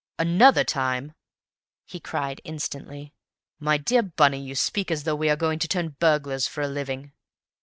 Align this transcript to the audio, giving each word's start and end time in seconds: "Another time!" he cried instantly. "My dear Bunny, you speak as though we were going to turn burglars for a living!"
"Another 0.17 0.63
time!" 0.63 1.13
he 1.85 1.99
cried 1.99 2.41
instantly. 2.43 3.13
"My 3.59 3.77
dear 3.77 4.01
Bunny, 4.01 4.41
you 4.41 4.55
speak 4.55 4.89
as 4.89 5.03
though 5.03 5.13
we 5.15 5.27
were 5.27 5.35
going 5.35 5.59
to 5.59 5.67
turn 5.67 5.89
burglars 5.99 6.47
for 6.47 6.61
a 6.63 6.67
living!" 6.67 7.11